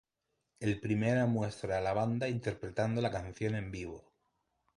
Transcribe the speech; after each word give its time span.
El 0.59 0.79
primera 0.79 1.27
muestra 1.27 1.77
a 1.77 1.81
la 1.81 1.93
banda 1.93 2.27
interpretando 2.27 3.01
la 3.03 3.11
canción 3.11 3.53
en 3.53 3.69
vivo. 3.69 4.15